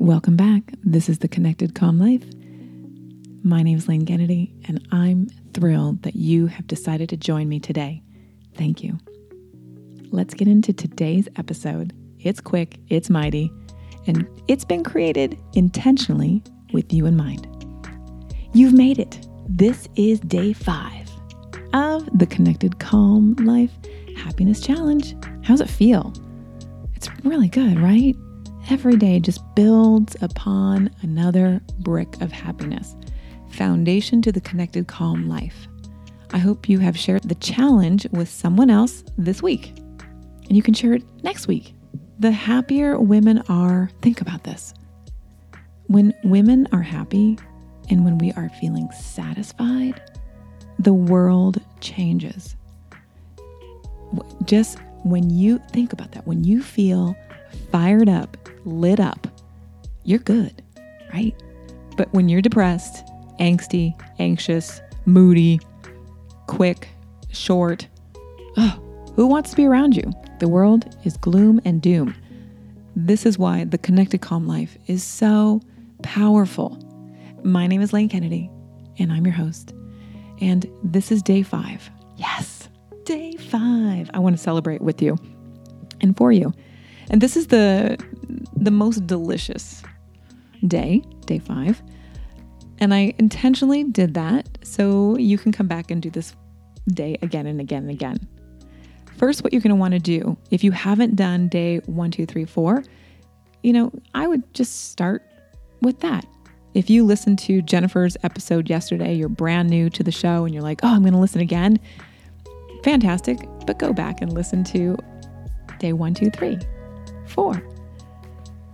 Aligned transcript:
Welcome 0.00 0.36
back. 0.36 0.62
This 0.84 1.08
is 1.08 1.18
the 1.18 1.26
Connected 1.26 1.74
Calm 1.74 1.98
Life. 1.98 2.22
My 3.42 3.64
name 3.64 3.76
is 3.76 3.88
Lane 3.88 4.06
Kennedy, 4.06 4.54
and 4.68 4.86
I'm 4.92 5.26
thrilled 5.54 6.04
that 6.04 6.14
you 6.14 6.46
have 6.46 6.68
decided 6.68 7.08
to 7.08 7.16
join 7.16 7.48
me 7.48 7.58
today. 7.58 8.00
Thank 8.54 8.84
you. 8.84 8.96
Let's 10.12 10.34
get 10.34 10.46
into 10.46 10.72
today's 10.72 11.28
episode. 11.34 11.92
It's 12.20 12.40
quick, 12.40 12.78
it's 12.88 13.10
mighty, 13.10 13.50
and 14.06 14.24
it's 14.46 14.64
been 14.64 14.84
created 14.84 15.36
intentionally 15.54 16.44
with 16.72 16.92
you 16.92 17.04
in 17.04 17.16
mind. 17.16 17.48
You've 18.54 18.74
made 18.74 19.00
it. 19.00 19.26
This 19.48 19.88
is 19.96 20.20
day 20.20 20.52
five 20.52 21.10
of 21.74 22.08
the 22.16 22.26
Connected 22.26 22.78
Calm 22.78 23.34
Life 23.40 23.72
Happiness 24.16 24.60
Challenge. 24.60 25.16
How's 25.42 25.60
it 25.60 25.68
feel? 25.68 26.12
It's 26.94 27.08
really 27.24 27.48
good, 27.48 27.80
right? 27.80 28.14
Every 28.70 28.96
day 28.96 29.18
just 29.18 29.40
builds 29.54 30.14
upon 30.20 30.90
another 31.00 31.62
brick 31.78 32.20
of 32.20 32.30
happiness. 32.30 32.94
Foundation 33.48 34.20
to 34.20 34.30
the 34.30 34.42
connected, 34.42 34.86
calm 34.86 35.26
life. 35.26 35.66
I 36.32 36.38
hope 36.38 36.68
you 36.68 36.78
have 36.80 36.98
shared 36.98 37.22
the 37.22 37.34
challenge 37.36 38.06
with 38.10 38.28
someone 38.28 38.68
else 38.68 39.04
this 39.16 39.42
week, 39.42 39.72
and 40.48 40.52
you 40.54 40.62
can 40.62 40.74
share 40.74 40.92
it 40.92 41.02
next 41.22 41.46
week. 41.46 41.74
The 42.18 42.30
happier 42.30 42.98
women 42.98 43.42
are, 43.48 43.90
think 44.02 44.20
about 44.20 44.44
this. 44.44 44.74
When 45.86 46.12
women 46.22 46.68
are 46.70 46.82
happy 46.82 47.38
and 47.88 48.04
when 48.04 48.18
we 48.18 48.32
are 48.32 48.50
feeling 48.60 48.90
satisfied, 48.92 50.02
the 50.78 50.92
world 50.92 51.58
changes. 51.80 52.54
Just 54.44 54.78
when 55.04 55.30
you 55.30 55.58
think 55.70 55.94
about 55.94 56.12
that, 56.12 56.26
when 56.26 56.44
you 56.44 56.62
feel 56.62 57.16
fired 57.72 58.10
up, 58.10 58.36
lit 58.64 59.00
up, 59.00 59.26
you're 60.04 60.18
good, 60.18 60.62
right? 61.12 61.34
But 61.96 62.12
when 62.12 62.28
you're 62.28 62.42
depressed, 62.42 63.04
angsty, 63.40 64.00
anxious, 64.18 64.80
moody, 65.06 65.60
quick, 66.46 66.88
short, 67.30 67.86
oh, 68.56 69.12
who 69.14 69.26
wants 69.26 69.50
to 69.50 69.56
be 69.56 69.66
around 69.66 69.96
you? 69.96 70.12
The 70.38 70.48
world 70.48 70.96
is 71.04 71.16
gloom 71.16 71.60
and 71.64 71.82
doom. 71.82 72.14
This 72.94 73.26
is 73.26 73.38
why 73.38 73.64
the 73.64 73.78
connected 73.78 74.20
calm 74.20 74.46
life 74.46 74.76
is 74.86 75.02
so 75.02 75.60
powerful. 76.02 76.78
My 77.42 77.66
name 77.66 77.80
is 77.80 77.92
Lane 77.92 78.08
Kennedy, 78.08 78.50
and 78.98 79.12
I'm 79.12 79.24
your 79.24 79.34
host. 79.34 79.72
And 80.40 80.66
this 80.82 81.10
is 81.10 81.22
day 81.22 81.42
five. 81.42 81.90
Yes, 82.16 82.68
day 83.04 83.32
five. 83.32 84.10
I 84.14 84.18
want 84.18 84.36
to 84.36 84.42
celebrate 84.42 84.80
with 84.80 85.02
you 85.02 85.16
and 86.00 86.16
for 86.16 86.32
you. 86.32 86.52
And 87.10 87.20
this 87.20 87.36
is 87.36 87.48
the 87.48 87.98
the 88.56 88.70
most 88.70 89.06
delicious 89.06 89.82
day, 90.66 91.02
day 91.26 91.38
5. 91.38 91.82
And 92.80 92.94
I 92.94 93.14
intentionally 93.18 93.84
did 93.84 94.14
that 94.14 94.48
so 94.62 95.16
you 95.16 95.38
can 95.38 95.52
come 95.52 95.66
back 95.66 95.90
and 95.90 96.02
do 96.02 96.10
this 96.10 96.34
day 96.88 97.16
again 97.22 97.46
and 97.46 97.60
again 97.60 97.82
and 97.82 97.90
again. 97.90 98.18
First, 99.16 99.42
what 99.42 99.52
you're 99.52 99.62
going 99.62 99.70
to 99.70 99.76
want 99.76 99.94
to 99.94 99.98
do, 99.98 100.36
if 100.50 100.62
you 100.62 100.70
haven't 100.70 101.16
done 101.16 101.48
day 101.48 101.78
one, 101.86 102.10
two, 102.10 102.24
three, 102.24 102.44
four, 102.44 102.84
you 103.62 103.72
know, 103.72 103.92
I 104.14 104.28
would 104.28 104.54
just 104.54 104.90
start 104.90 105.22
with 105.82 105.98
that. 106.00 106.24
If 106.74 106.88
you 106.88 107.04
listened 107.04 107.40
to 107.40 107.60
Jennifer's 107.62 108.16
episode 108.22 108.70
yesterday, 108.70 109.14
you're 109.14 109.28
brand 109.28 109.70
new 109.70 109.90
to 109.90 110.04
the 110.04 110.12
show 110.12 110.44
and 110.44 110.54
you're 110.54 110.62
like, 110.62 110.80
oh, 110.84 110.94
I'm 110.94 111.02
going 111.02 111.14
to 111.14 111.18
listen 111.18 111.40
again. 111.40 111.80
Fantastic. 112.84 113.38
But 113.66 113.80
go 113.80 113.92
back 113.92 114.22
and 114.22 114.32
listen 114.32 114.62
to 114.64 114.96
day 115.80 115.92
one, 115.92 116.14
two, 116.14 116.30
three 116.30 116.58
four. 117.28 117.62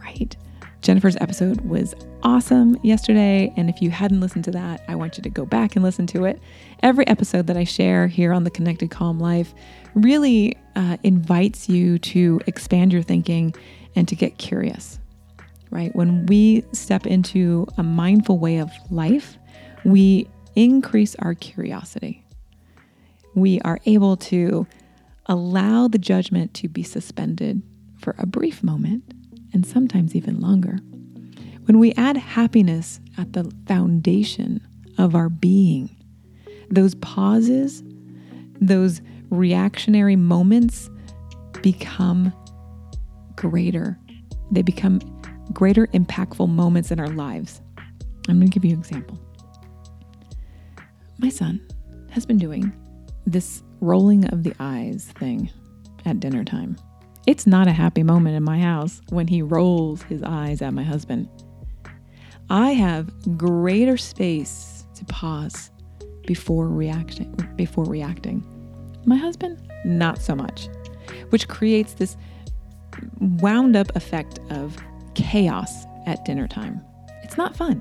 Right? 0.00 0.36
Jennifer's 0.82 1.16
episode 1.20 1.60
was 1.62 1.94
awesome 2.24 2.76
yesterday. 2.82 3.52
And 3.56 3.70
if 3.70 3.80
you 3.80 3.90
hadn't 3.90 4.20
listened 4.20 4.44
to 4.44 4.50
that, 4.52 4.82
I 4.88 4.94
want 4.94 5.16
you 5.16 5.22
to 5.22 5.30
go 5.30 5.46
back 5.46 5.76
and 5.76 5.84
listen 5.84 6.06
to 6.08 6.24
it. 6.24 6.40
Every 6.82 7.06
episode 7.06 7.46
that 7.46 7.56
I 7.56 7.64
share 7.64 8.06
here 8.08 8.32
on 8.32 8.44
the 8.44 8.50
Connected 8.50 8.90
Calm 8.90 9.18
Life 9.18 9.54
really 9.94 10.56
uh, 10.74 10.96
invites 11.02 11.68
you 11.68 11.98
to 11.98 12.40
expand 12.46 12.92
your 12.92 13.02
thinking 13.02 13.54
and 13.94 14.08
to 14.08 14.16
get 14.16 14.38
curious, 14.38 14.98
right? 15.70 15.94
When 15.94 16.26
we 16.26 16.64
step 16.72 17.06
into 17.06 17.66
a 17.76 17.82
mindful 17.82 18.38
way 18.38 18.58
of 18.58 18.70
life, 18.90 19.36
we 19.84 20.28
increase 20.56 21.14
our 21.16 21.34
curiosity. 21.34 22.24
We 23.34 23.60
are 23.60 23.78
able 23.86 24.16
to 24.16 24.66
allow 25.26 25.88
the 25.88 25.98
judgment 25.98 26.54
to 26.54 26.68
be 26.68 26.82
suspended 26.82 27.62
for 28.02 28.14
a 28.18 28.26
brief 28.26 28.62
moment 28.62 29.14
and 29.52 29.64
sometimes 29.64 30.14
even 30.14 30.40
longer. 30.40 30.78
When 31.64 31.78
we 31.78 31.92
add 31.92 32.16
happiness 32.16 33.00
at 33.16 33.32
the 33.32 33.50
foundation 33.66 34.60
of 34.98 35.14
our 35.14 35.28
being, 35.28 35.96
those 36.68 36.94
pauses, 36.96 37.82
those 38.60 39.00
reactionary 39.30 40.16
moments 40.16 40.90
become 41.62 42.32
greater. 43.36 43.98
They 44.50 44.62
become 44.62 44.98
greater 45.52 45.86
impactful 45.88 46.48
moments 46.48 46.90
in 46.90 46.98
our 46.98 47.08
lives. 47.08 47.60
I'm 48.28 48.38
going 48.38 48.50
to 48.50 48.54
give 48.54 48.64
you 48.64 48.72
an 48.72 48.80
example. 48.80 49.18
My 51.18 51.28
son 51.28 51.60
has 52.10 52.26
been 52.26 52.38
doing 52.38 52.72
this 53.26 53.62
rolling 53.80 54.24
of 54.26 54.42
the 54.42 54.54
eyes 54.58 55.12
thing 55.16 55.50
at 56.04 56.20
dinner 56.20 56.44
time. 56.44 56.76
It's 57.26 57.46
not 57.46 57.68
a 57.68 57.72
happy 57.72 58.02
moment 58.02 58.36
in 58.36 58.42
my 58.42 58.58
house 58.58 59.00
when 59.10 59.28
he 59.28 59.42
rolls 59.42 60.02
his 60.02 60.22
eyes 60.24 60.60
at 60.60 60.74
my 60.74 60.82
husband. 60.82 61.28
I 62.50 62.70
have 62.72 63.38
greater 63.38 63.96
space 63.96 64.84
to 64.94 65.04
pause 65.04 65.70
before 66.26 66.68
reacting 66.68 67.32
before 67.56 67.84
reacting. 67.84 68.44
My 69.06 69.16
husband, 69.16 69.58
not 69.84 70.18
so 70.18 70.34
much, 70.34 70.68
which 71.30 71.46
creates 71.46 71.94
this 71.94 72.16
wound 73.20 73.76
up 73.76 73.94
effect 73.94 74.40
of 74.50 74.76
chaos 75.14 75.84
at 76.06 76.24
dinner 76.24 76.48
time. 76.48 76.80
It's 77.22 77.36
not 77.36 77.56
fun. 77.56 77.80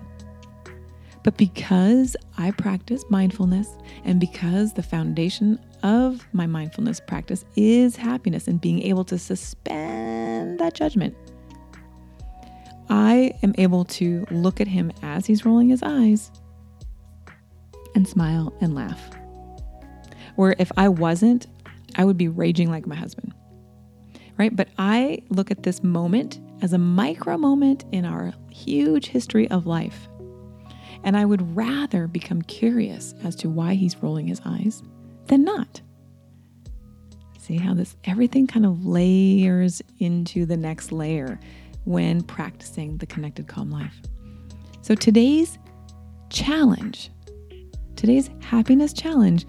But 1.24 1.38
because 1.38 2.16
I 2.38 2.52
practice 2.52 3.04
mindfulness 3.10 3.70
and 4.04 4.20
because 4.20 4.74
the 4.74 4.84
foundation 4.84 5.60
of 5.84 6.26
my 6.34 6.48
mindfulness 6.48 7.00
practice 7.00 7.46
is 7.56 7.96
happiness 7.96 8.48
and 8.48 8.60
being 8.60 8.82
able 8.84 9.04
to 9.06 9.18
suspend 9.18 10.60
that 10.60 10.74
judgment, 10.74 11.16
I 12.90 13.34
am 13.44 13.54
able 13.58 13.86
to 13.86 14.26
look 14.32 14.60
at 14.62 14.68
him 14.68 14.92
as 15.02 15.26
he's 15.26 15.46
rolling 15.46 15.70
his 15.70 15.84
eyes 15.84 16.32
and 17.96 18.08
smile 18.08 18.54
and 18.62 18.76
laugh. 18.76 19.02
Where 20.36 20.56
if 20.60 20.72
I 20.78 20.90
wasn't, 20.90 21.48
I 21.96 22.06
would 22.06 22.18
be 22.18 22.28
raging 22.28 22.70
like 22.70 22.88
my 22.88 22.96
husband. 22.96 23.34
Right? 24.38 24.56
But 24.56 24.70
I 24.78 25.22
look 25.30 25.52
at 25.52 25.64
this 25.64 25.84
moment 25.84 26.40
as 26.62 26.74
a 26.74 26.78
micro 26.78 27.38
moment 27.38 27.86
in 27.92 28.06
our 28.06 28.34
huge 28.50 29.08
history 29.08 29.50
of 29.52 29.66
life 29.66 30.08
and 31.04 31.18
I 31.18 31.26
would 31.26 31.56
rather 31.56 32.08
become 32.08 32.42
curious 32.44 33.16
as 33.24 33.36
to 33.38 33.50
why 33.50 33.74
he's 33.74 33.98
rolling 33.98 34.28
his 34.28 34.42
eyes 34.46 34.84
than 35.32 35.46
not. 35.46 35.82
See 37.40 37.58
how 37.58 37.74
this 37.74 37.96
everything 38.04 38.48
kind 38.48 38.66
of 38.66 38.86
layers 38.86 39.82
into 39.98 40.46
the 40.46 40.58
next 40.58 40.92
layer 40.92 41.40
when 41.86 42.22
practicing 42.22 42.98
the 42.98 43.06
connected 43.06 43.48
calm 43.48 43.72
life. 43.72 43.96
So 44.82 44.94
today's 44.94 45.58
challenge, 46.30 47.10
today's 47.96 48.30
happiness 48.42 48.92
challenge 48.92 49.48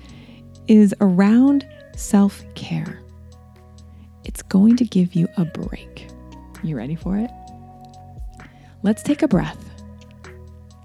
is 0.68 0.94
around 1.00 1.68
self 1.96 2.44
care. 2.54 3.02
It's 4.24 4.40
going 4.40 4.76
to 4.76 4.84
give 4.84 5.14
you 5.14 5.26
a 5.36 5.44
break. 5.44 6.06
You 6.62 6.76
ready 6.76 6.94
for 6.94 7.18
it? 7.18 7.30
Let's 8.84 9.02
take 9.02 9.22
a 9.22 9.28
breath. 9.28 9.58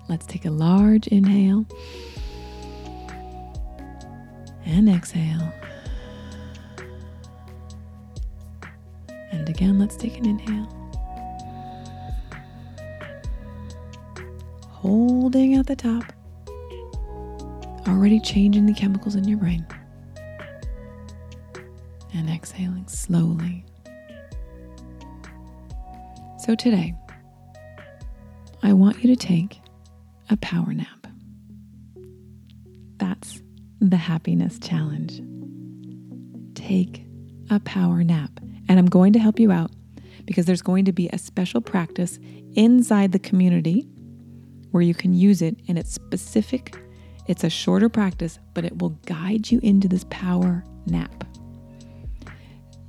Let's 0.09 0.25
take 0.25 0.45
a 0.45 0.51
large 0.51 1.05
inhale 1.07 1.67
and 4.67 4.89
exhale. 4.89 5.53
And 9.31 9.47
again, 9.47 9.79
let's 9.79 9.95
take 9.95 10.17
an 10.17 10.25
inhale. 10.25 10.67
Holding 14.69 15.55
at 15.55 15.67
the 15.67 15.75
top, 15.75 16.03
already 17.87 18.19
changing 18.19 18.65
the 18.65 18.73
chemicals 18.73 19.15
in 19.15 19.27
your 19.27 19.37
brain. 19.37 19.65
And 22.13 22.29
exhaling 22.29 22.87
slowly. 22.87 23.65
So 26.39 26.55
today, 26.55 26.93
I 28.63 28.73
want 28.73 29.03
you 29.03 29.15
to 29.15 29.15
take 29.15 29.59
a 30.29 30.37
power 30.37 30.73
nap. 30.73 30.96
The 33.79 33.97
happiness 33.97 34.59
challenge. 34.59 35.21
Take 36.55 37.05
a 37.49 37.59
power 37.59 38.03
nap. 38.03 38.31
And 38.67 38.79
I'm 38.79 38.87
going 38.87 39.13
to 39.13 39.19
help 39.19 39.39
you 39.39 39.51
out 39.51 39.71
because 40.25 40.45
there's 40.45 40.61
going 40.61 40.85
to 40.85 40.91
be 40.91 41.09
a 41.09 41.17
special 41.17 41.61
practice 41.61 42.19
inside 42.55 43.11
the 43.11 43.19
community 43.19 43.87
where 44.71 44.83
you 44.83 44.93
can 44.93 45.13
use 45.13 45.41
it 45.41 45.57
and 45.67 45.77
it's 45.77 45.91
specific. 45.91 46.77
It's 47.27 47.43
a 47.43 47.49
shorter 47.49 47.89
practice, 47.89 48.39
but 48.53 48.63
it 48.65 48.79
will 48.79 48.97
guide 49.05 49.51
you 49.51 49.59
into 49.63 49.87
this 49.87 50.05
power 50.09 50.63
nap. 50.85 51.23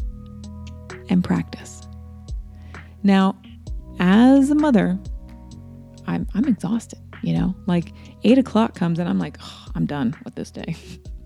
and 1.10 1.22
practice. 1.24 1.87
Now, 3.08 3.38
as 4.00 4.52
a 4.52 4.56
mother, 4.56 5.00
I'm, 6.08 6.28
I'm 6.34 6.44
exhausted, 6.44 7.00
you 7.24 7.32
know, 7.32 7.56
like 7.66 7.94
eight 8.26 8.38
o'clock 8.38 8.76
comes 8.76 9.00
and 9.00 9.08
I'm 9.08 9.18
like, 9.18 9.38
oh, 9.42 9.68
I'm 9.76 9.86
done 9.86 10.14
with 10.26 10.36
this 10.36 10.52
day. 10.52 10.76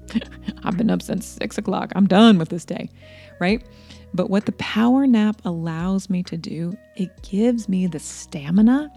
I've 0.64 0.78
been 0.78 0.92
up 0.92 1.02
since 1.02 1.26
six 1.26 1.58
o'clock. 1.58 1.92
I'm 1.96 2.06
done 2.06 2.38
with 2.38 2.50
this 2.50 2.66
day, 2.66 2.88
right? 3.40 3.68
But 4.14 4.30
what 4.30 4.46
the 4.46 4.52
power 4.52 5.08
nap 5.08 5.42
allows 5.44 6.08
me 6.08 6.22
to 6.22 6.38
do, 6.38 6.78
it 6.98 7.24
gives 7.24 7.68
me 7.68 7.88
the 7.88 7.98
stamina. 7.98 8.92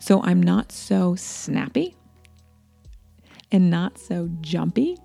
So 0.00 0.22
I'm 0.22 0.42
not 0.42 0.70
so 0.70 1.14
snappy 1.14 1.96
and 3.50 3.70
not 3.70 3.96
so 3.96 4.28
jumpy. 4.42 4.98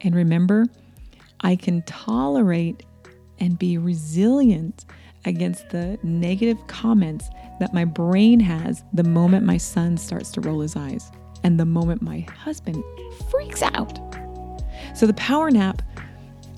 And 0.00 0.14
remember, 0.14 0.64
I 1.40 1.56
can 1.56 1.82
tolerate 1.82 2.84
and 3.38 3.58
be 3.58 3.76
resilient 3.76 4.86
against 5.28 5.68
the 5.70 5.98
negative 6.02 6.66
comments 6.66 7.28
that 7.60 7.72
my 7.72 7.84
brain 7.84 8.40
has 8.40 8.82
the 8.92 9.04
moment 9.04 9.44
my 9.44 9.56
son 9.56 9.96
starts 9.96 10.30
to 10.32 10.40
roll 10.40 10.60
his 10.60 10.74
eyes 10.76 11.10
and 11.44 11.60
the 11.60 11.64
moment 11.64 12.02
my 12.02 12.20
husband 12.20 12.82
freaks 13.30 13.62
out. 13.62 13.98
So, 14.94 15.06
the 15.06 15.14
power 15.14 15.50
nap 15.50 15.82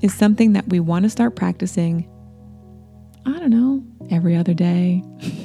is 0.03 0.15
something 0.15 0.53
that 0.55 0.69
we 0.69 0.81
want 0.81 1.03
to 1.05 1.11
start 1.11 1.37
practicing, 1.37 2.09
I 3.27 3.39
don't 3.39 3.51
know, 3.51 3.85
every 4.11 4.37
other 4.37 4.55
day. 4.55 5.03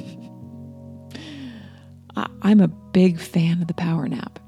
I'm 2.42 2.60
a 2.60 2.68
big 2.68 3.20
fan 3.20 3.60
of 3.60 3.68
the 3.68 3.74
power 3.74 4.08
nap. 4.08 4.38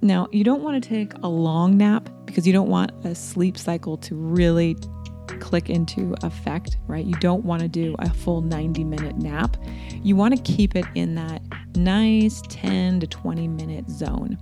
Now, 0.00 0.28
you 0.30 0.44
don't 0.44 0.62
want 0.62 0.82
to 0.82 0.88
take 0.88 1.12
a 1.22 1.28
long 1.28 1.76
nap 1.76 2.08
because 2.24 2.46
you 2.46 2.52
don't 2.52 2.68
want 2.68 2.92
a 3.04 3.14
sleep 3.14 3.58
cycle 3.58 3.96
to 3.98 4.14
really 4.14 4.76
click 5.40 5.70
into 5.70 6.14
effect, 6.22 6.78
right? 6.86 7.04
You 7.04 7.14
don't 7.14 7.44
want 7.44 7.62
to 7.62 7.68
do 7.68 7.94
a 7.98 8.10
full 8.10 8.40
90 8.40 8.84
minute 8.84 9.16
nap. 9.16 9.56
You 10.02 10.16
want 10.16 10.36
to 10.36 10.42
keep 10.42 10.76
it 10.76 10.86
in 10.94 11.14
that 11.16 11.42
nice 11.76 12.42
10 12.48 13.00
to 13.00 13.06
20 13.06 13.48
minute 13.48 13.88
zone. 13.88 14.38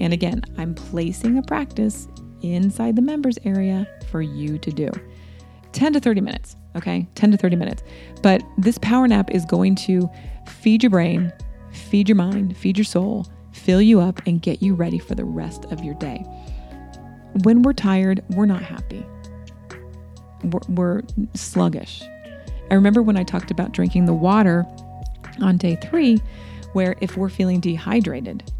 And 0.00 0.12
again, 0.12 0.42
I'm 0.58 0.74
placing 0.74 1.38
a 1.38 1.42
practice 1.42 2.08
inside 2.42 2.96
the 2.96 3.02
members 3.02 3.38
area 3.44 3.86
for 4.10 4.22
you 4.22 4.58
to 4.58 4.70
do. 4.70 4.90
10 5.72 5.94
to 5.94 6.00
30 6.00 6.20
minutes, 6.20 6.56
okay? 6.74 7.06
10 7.14 7.32
to 7.32 7.36
30 7.36 7.56
minutes. 7.56 7.82
But 8.22 8.42
this 8.58 8.78
power 8.78 9.06
nap 9.06 9.30
is 9.30 9.44
going 9.44 9.74
to 9.76 10.08
feed 10.46 10.82
your 10.82 10.90
brain, 10.90 11.32
feed 11.70 12.08
your 12.08 12.16
mind, 12.16 12.56
feed 12.56 12.78
your 12.78 12.84
soul, 12.84 13.26
fill 13.52 13.82
you 13.82 14.00
up, 14.00 14.20
and 14.26 14.40
get 14.40 14.62
you 14.62 14.74
ready 14.74 14.98
for 14.98 15.14
the 15.14 15.24
rest 15.24 15.66
of 15.66 15.84
your 15.84 15.94
day. 15.94 16.24
When 17.42 17.62
we're 17.62 17.74
tired, 17.74 18.24
we're 18.30 18.46
not 18.46 18.62
happy 18.62 19.04
we're, 20.46 20.60
we're 20.68 21.02
sluggish. 21.34 22.02
I 22.70 22.74
remember 22.74 23.02
when 23.02 23.16
I 23.16 23.22
talked 23.22 23.50
about 23.50 23.72
drinking 23.72 24.06
the 24.06 24.14
water 24.14 24.66
on 25.40 25.56
day 25.56 25.76
three, 25.76 26.20
where 26.72 26.96
if 27.00 27.16
we're 27.16 27.28
feeling 27.28 27.60
dehydrated, 27.60 28.50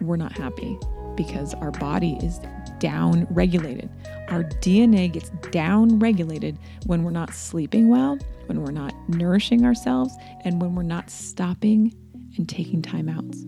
we're 0.00 0.16
not 0.16 0.32
happy 0.32 0.78
because 1.16 1.54
our 1.54 1.70
body 1.72 2.18
is 2.22 2.40
down 2.78 3.26
regulated. 3.30 3.88
Our 4.28 4.44
DNA 4.44 5.12
gets 5.12 5.30
down 5.50 5.98
regulated 5.98 6.58
when 6.86 7.04
we're 7.04 7.10
not 7.10 7.32
sleeping 7.32 7.88
well, 7.88 8.18
when 8.46 8.62
we're 8.62 8.72
not 8.72 8.94
nourishing 9.08 9.64
ourselves, 9.64 10.14
and 10.44 10.60
when 10.60 10.74
we're 10.74 10.82
not 10.82 11.10
stopping 11.10 11.94
and 12.36 12.48
taking 12.48 12.82
time 12.82 13.08
outs. 13.08 13.44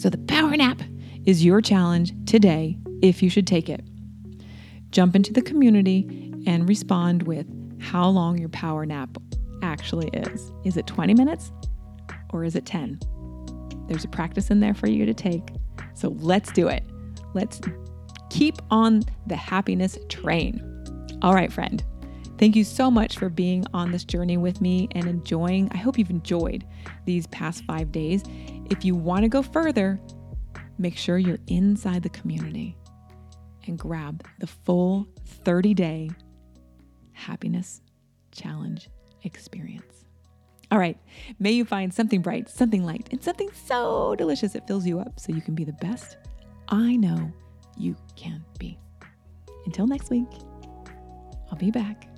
So, 0.00 0.10
the 0.10 0.18
power 0.18 0.56
nap 0.56 0.82
is 1.24 1.44
your 1.44 1.60
challenge 1.60 2.12
today 2.26 2.78
if 3.02 3.22
you 3.22 3.30
should 3.30 3.46
take 3.46 3.68
it. 3.68 3.82
Jump 4.90 5.16
into 5.16 5.32
the 5.32 5.42
community 5.42 6.34
and 6.46 6.68
respond 6.68 7.24
with 7.24 7.46
how 7.80 8.08
long 8.08 8.38
your 8.38 8.48
power 8.48 8.86
nap 8.86 9.16
actually 9.62 10.08
is. 10.08 10.52
Is 10.64 10.76
it 10.76 10.86
20 10.86 11.14
minutes 11.14 11.52
or 12.30 12.44
is 12.44 12.56
it 12.56 12.64
10? 12.64 13.00
There's 13.88 14.04
a 14.04 14.08
practice 14.08 14.50
in 14.50 14.60
there 14.60 14.74
for 14.74 14.88
you 14.88 15.06
to 15.06 15.14
take. 15.14 15.48
So 15.94 16.08
let's 16.18 16.50
do 16.52 16.68
it. 16.68 16.84
Let's 17.34 17.60
keep 18.30 18.56
on 18.70 19.02
the 19.26 19.36
happiness 19.36 19.98
train. 20.08 20.62
All 21.22 21.34
right, 21.34 21.52
friend. 21.52 21.82
Thank 22.38 22.54
you 22.54 22.64
so 22.64 22.90
much 22.90 23.16
for 23.16 23.30
being 23.30 23.64
on 23.72 23.92
this 23.92 24.04
journey 24.04 24.36
with 24.36 24.60
me 24.60 24.88
and 24.92 25.06
enjoying. 25.06 25.70
I 25.72 25.78
hope 25.78 25.98
you've 25.98 26.10
enjoyed 26.10 26.66
these 27.06 27.26
past 27.28 27.64
five 27.64 27.92
days. 27.92 28.22
If 28.70 28.84
you 28.84 28.94
want 28.94 29.22
to 29.22 29.28
go 29.28 29.42
further, 29.42 29.98
make 30.78 30.98
sure 30.98 31.16
you're 31.16 31.38
inside 31.46 32.02
the 32.02 32.10
community 32.10 32.76
and 33.66 33.78
grab 33.78 34.26
the 34.38 34.46
full 34.46 35.08
30 35.44 35.72
day 35.72 36.10
happiness 37.16 37.80
challenge 38.30 38.88
experience. 39.22 40.04
All 40.70 40.78
right, 40.78 40.98
may 41.38 41.52
you 41.52 41.64
find 41.64 41.92
something 41.92 42.22
bright, 42.22 42.48
something 42.48 42.84
light, 42.84 43.08
and 43.10 43.22
something 43.22 43.48
so 43.52 44.14
delicious 44.16 44.54
it 44.54 44.66
fills 44.66 44.86
you 44.86 44.98
up 44.98 45.18
so 45.18 45.32
you 45.32 45.40
can 45.40 45.54
be 45.54 45.64
the 45.64 45.72
best 45.74 46.16
I 46.68 46.96
know 46.96 47.32
you 47.76 47.96
can 48.16 48.44
be. 48.58 48.78
Until 49.64 49.86
next 49.86 50.10
week, 50.10 50.28
I'll 51.50 51.58
be 51.58 51.70
back 51.70 52.08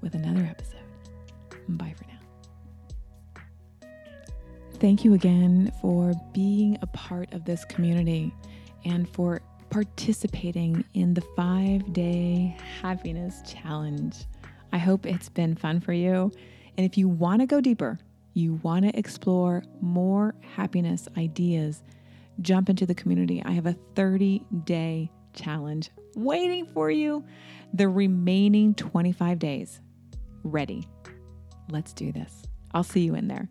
with 0.00 0.14
another 0.14 0.42
episode. 0.42 0.80
Bye 1.68 1.94
for 1.96 2.04
now. 2.04 2.12
Thank 4.80 5.04
you 5.04 5.14
again 5.14 5.72
for 5.80 6.12
being 6.32 6.76
a 6.82 6.86
part 6.88 7.32
of 7.32 7.44
this 7.44 7.64
community 7.64 8.34
and 8.84 9.08
for 9.08 9.41
participating 9.72 10.84
in 10.92 11.14
the 11.14 11.22
five 11.34 11.94
day 11.94 12.54
happiness 12.82 13.40
challenge. 13.46 14.26
I 14.70 14.76
hope 14.76 15.06
it's 15.06 15.30
been 15.30 15.56
fun 15.56 15.80
for 15.80 15.94
you. 15.94 16.30
And 16.76 16.84
if 16.84 16.98
you 16.98 17.08
want 17.08 17.40
to 17.40 17.46
go 17.46 17.60
deeper, 17.60 17.98
you 18.34 18.60
want 18.62 18.84
to 18.84 18.96
explore 18.98 19.64
more 19.80 20.34
happiness 20.40 21.08
ideas, 21.16 21.82
jump 22.42 22.68
into 22.68 22.84
the 22.84 22.94
community. 22.94 23.42
I 23.46 23.52
have 23.52 23.64
a 23.64 23.76
30 23.94 24.44
day 24.64 25.10
challenge 25.32 25.90
waiting 26.14 26.66
for 26.74 26.90
you. 26.90 27.24
The 27.72 27.88
remaining 27.88 28.74
25 28.74 29.38
days. 29.38 29.80
Ready. 30.44 30.86
Let's 31.70 31.94
do 31.94 32.12
this. 32.12 32.42
I'll 32.74 32.84
see 32.84 33.00
you 33.00 33.14
in 33.14 33.28
there. 33.28 33.48